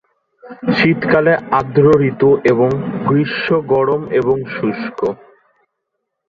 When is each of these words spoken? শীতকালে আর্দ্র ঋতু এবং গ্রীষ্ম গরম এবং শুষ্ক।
শীতকালে 0.75 1.33
আর্দ্র 1.57 1.85
ঋতু 2.09 2.29
এবং 2.51 2.69
গ্রীষ্ম 3.07 3.49
গরম 3.71 4.01
এবং 4.19 4.35
শুষ্ক। 4.55 4.99